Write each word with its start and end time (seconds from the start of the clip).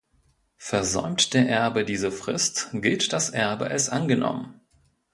Versäumt 0.57 1.35
der 1.35 1.47
Erbe 1.47 1.85
diese 1.85 2.11
Frist, 2.11 2.69
gilt 2.73 3.13
das 3.13 3.29
Erbe 3.29 3.67
als 3.67 3.87
angenommen. 3.89 4.59